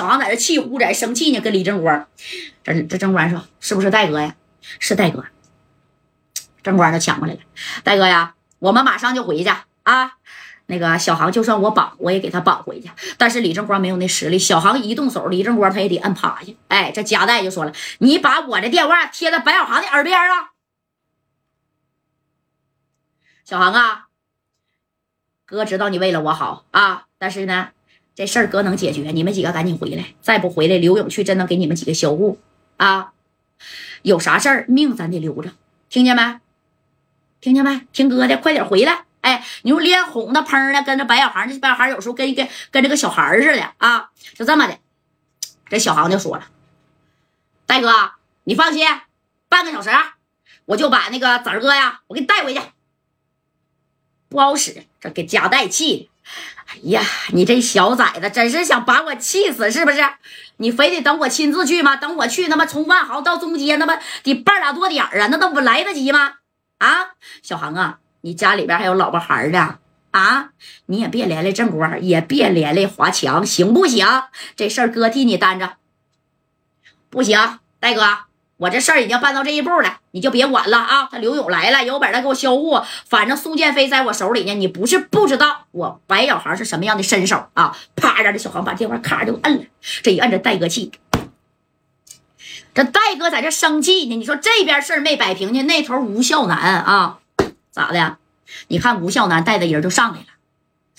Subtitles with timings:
[0.00, 2.08] 小航在这气呼，在这生气呢，跟李正光。
[2.64, 4.34] 这这正光说：“是不是戴哥呀？
[4.78, 5.26] 是戴哥。”
[6.64, 7.40] 正光就抢过来了
[7.84, 9.50] ：“戴哥呀，我们马上就回去
[9.82, 10.12] 啊。
[10.64, 12.90] 那个小航就算我绑，我也给他绑回去。
[13.18, 16.50] 但是李正光没有那实力，小航一动手，李正光他也得摁趴下。
[16.68, 20.52] 哎，这夹带就说了：你把我的电话贴在白小航的耳边啊。
[23.44, 24.06] 小航啊，
[25.44, 27.72] 哥知道你为了我好啊，但是呢，
[28.20, 29.12] 这事儿哥能解决。
[29.12, 32.38] 你们几个赶紧回来，再不回来，刘勇去真能给你们几个销户
[32.76, 33.14] 啊！
[34.02, 35.52] 有啥事儿，命咱得留着，
[35.88, 36.38] 听见没？
[37.40, 37.86] 听见没？
[37.94, 39.06] 听哥的，快点回来！
[39.22, 44.76] 哎，你说脸红的砰的，跟着白小航，这白小航有时候跟跟跟这个小孩似的啊，就这么的。
[45.70, 46.46] 这小航就说了
[47.64, 47.90] ：“戴哥，
[48.44, 48.86] 你放心，
[49.48, 49.88] 半个小时
[50.66, 52.60] 我就把那个子儿哥呀，我给你带回去。”
[54.28, 56.10] 不好使，这给夹带气的。
[56.66, 57.02] 哎呀，
[57.32, 59.98] 你这小崽子真是想把我气死是不是？
[60.58, 61.96] 你非得等我亲自去吗？
[61.96, 66.34] 等我去，他妈从万豪到中街，那么得半拉多点啊，那都不来得及吗？
[66.78, 67.10] 啊，
[67.42, 67.98] 小航啊！
[68.22, 69.78] 你家里边还有老婆孩的
[70.10, 70.50] 啊！
[70.86, 74.06] 你也别连累正光，也别连累华强，行不行？
[74.54, 75.76] 这事儿哥替你担着。
[77.08, 78.02] 不行，戴哥，
[78.60, 81.08] 我这事儿已经办到这一步了，你就别管了啊！
[81.10, 82.78] 他刘勇来了，有本事给我销户。
[83.08, 87.74] 反正苏建飞在我手里呢，你不是不知道我白小航是什么样的身手啊！
[87.96, 89.64] 啪，让这小航把电话咔就摁了。
[90.02, 90.92] 这一摁，这戴哥气。
[92.74, 94.16] 这戴哥在这生气呢。
[94.16, 97.18] 你说这边事儿没摆平呢，那头吴孝南啊。
[97.70, 98.18] 咋的？
[98.68, 100.26] 你看吴孝南带的人就上来了，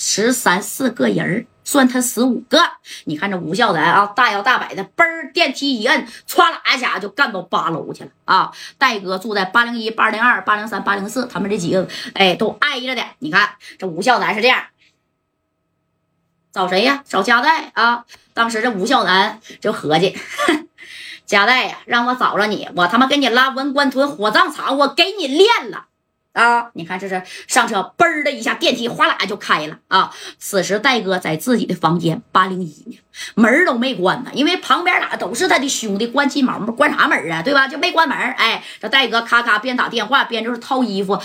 [0.00, 2.60] 十三四个人算他十五个。
[3.06, 8.52] 你看这吴孝南啊，大摇大摆的，嘣电梯一摁，歘啦一下就干到八楼去了啊！
[8.78, 13.02] 戴哥住在八零一、八零二、八零三、八零四，他们这几个哎都挨着的。
[13.18, 14.66] 你看这吴孝南是这样，
[16.52, 17.02] 找谁呀？
[17.04, 18.04] 找加代啊！
[18.32, 20.16] 当时这吴孝南就合计，
[21.26, 25.87] 加代呀，让我找着你，我他妈给你拉文官屯火葬场，我给你练了。
[26.38, 26.70] 啊！
[26.74, 30.14] 你看，这是上车，嘣的一下，电梯哗啦就开了啊！
[30.38, 32.98] 此时戴哥在自己的房间八零一呢，
[33.34, 37.42] 门都没关呢，因为旁边哪都是他的兄弟，关鸡毛关啥门啊？
[37.42, 37.66] 对吧？
[37.66, 38.16] 就没关门。
[38.16, 41.20] 哎，这戴哥咔咔边打电话边就是套衣服，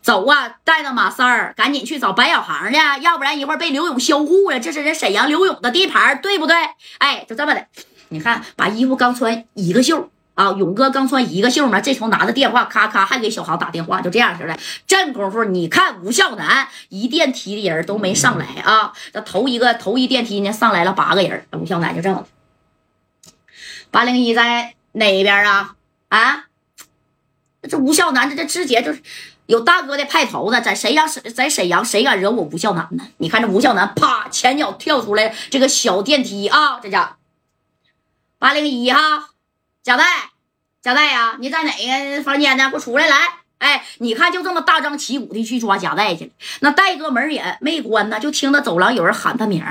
[0.00, 4.60] 走啊，带着马三儿，赶紧去找白小航去，要不然一会儿被刘勇销户了。
[4.60, 6.54] 这是人沈阳刘勇的地盘，对不对？
[6.98, 7.66] 哎，就这么的，
[8.10, 10.08] 你看，把衣服刚穿一个袖。
[10.34, 14.58] 啊，勇哥刚穿一个袖嘛，这头拿着电话，咔咔还给小航打电话，就这样式的。
[14.86, 22.26] 这功夫，你看吴孝南一电梯的人都没上来啊，这头一个头一电梯呢上来了八个人，吴孝南就这么
[23.90, 25.74] 八零一在哪边啊？
[26.08, 26.44] 啊，
[27.68, 29.02] 这吴孝南这这直接就是
[29.44, 33.06] 有大哥的派头子，在沈阳在沈阳谁敢惹我吴孝南呢？
[33.18, 37.18] 你看这吴孝南啪前脚跳出来这个小电梯啊，这家
[38.38, 39.28] 八零一哈。
[39.82, 40.04] 贾代，
[40.80, 42.70] 贾代呀，你在哪个房间呢？
[42.70, 43.08] 给我出来！
[43.08, 43.16] 来，
[43.58, 46.30] 哎，你看，就这么大张旗鼓的去抓贾代去了。
[46.60, 49.64] 那戴哥门也没关呢，就听到走廊有人喊他名。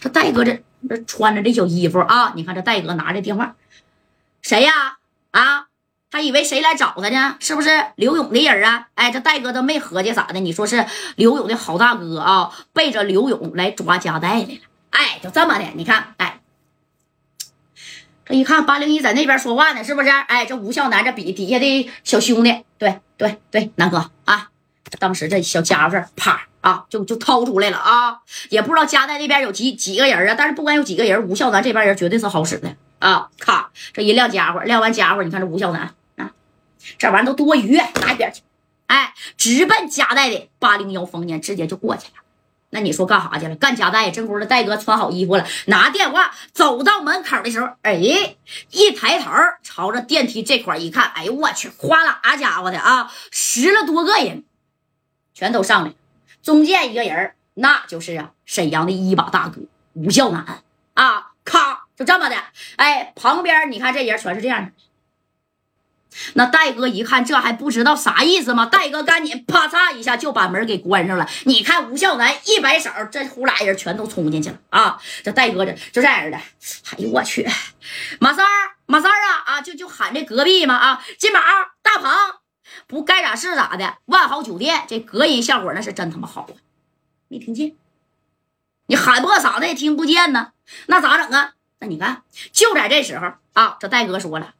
[0.00, 3.54] 这戴哥这这穿着这小衣服啊，你看这戴哥拿着电话，
[4.40, 4.96] 谁呀？
[5.32, 5.66] 啊，
[6.10, 7.36] 他以为谁来找他呢？
[7.38, 8.86] 是不是刘勇的人啊？
[8.94, 10.40] 哎，这戴哥都没合计咋的？
[10.40, 14.58] 你说是刘勇的好大哥啊，背着刘勇来抓贾代来了。
[14.88, 16.14] 哎，就这么的，你看，
[18.30, 20.08] 一看八零一在那边说话呢，是不是？
[20.08, 24.48] 哎，这吴孝南这比底下的小兄弟，对对对，南哥啊，
[24.98, 28.18] 当时这小家伙啪啊就就掏出来了啊，
[28.48, 33.28] 也不知道家在那边有几几个人啊，但是不管有几个人，吴孝南这边人绝对是好使的啊！
[33.38, 36.32] 咔，这一亮家伙，亮完家伙，你看这吴孝南啊，
[36.98, 38.42] 这玩意都多余，拿一边去，
[38.86, 42.22] 哎，直奔家带的八零幺房间，直接就过去了。
[42.72, 43.56] 那你说干啥去了？
[43.56, 44.10] 干家带。
[44.10, 47.94] 真功夫，戴哥穿好衣服了，拿电话走到门口的时候，哎，
[48.70, 49.30] 一抬头
[49.62, 54.44] 朝着电梯这块一看，哎呦我去，哗啦家伙的啊，十来多个人，
[55.34, 55.92] 全都上来，
[56.42, 59.60] 中间一个人，那就是啊沈阳的一把大哥
[59.92, 60.62] 吴孝南
[60.94, 62.36] 啊，咔就这么的，
[62.76, 64.72] 哎，旁边你看这人全是这样的。
[66.34, 68.66] 那戴哥一看，这还不知道啥意思吗？
[68.66, 71.28] 戴哥赶紧啪嚓一下就把门给关上了。
[71.44, 75.00] 你看吴孝南一摆手，这呼啦人全都冲进去了啊！
[75.22, 77.48] 这戴哥这就这样的，哎呦我去，
[78.18, 78.50] 马三儿，
[78.86, 81.40] 马三儿啊啊，就就喊这隔壁嘛啊，金宝、
[81.82, 82.10] 大鹏，
[82.86, 83.98] 不该咋是咋的？
[84.06, 86.54] 万豪酒店这隔音效果那是真他妈好啊！
[87.28, 87.72] 没听见？
[88.86, 90.52] 你喊破嗓子也听不见呢，
[90.86, 91.52] 那咋整啊？
[91.78, 92.22] 那你看，
[92.52, 94.52] 就在这时候啊，这戴哥说了。